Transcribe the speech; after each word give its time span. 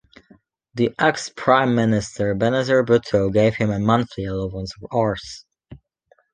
The 0.73 0.95
ex-prime 0.97 1.75
minister 1.75 2.33
Benazir 2.33 2.83
Bhutto 2.83 3.29
gave 3.31 3.57
him 3.57 3.69
a 3.69 3.77
monthly 3.77 4.25
allowance 4.25 4.73
of 4.81 4.89
Rs. 4.91 5.45